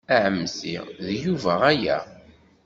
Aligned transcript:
A 0.13 0.15
ɛemmti, 0.25 0.75
d 1.05 1.07
Yuba 1.23 1.53
aya. 1.71 1.97